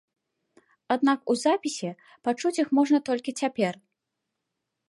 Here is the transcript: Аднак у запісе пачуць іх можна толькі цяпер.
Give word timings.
Аднак 0.95 1.29
у 1.33 1.35
запісе 1.43 1.91
пачуць 2.29 2.55
іх 2.65 2.75
можна 2.79 2.97
толькі 3.11 3.37
цяпер. 3.45 3.73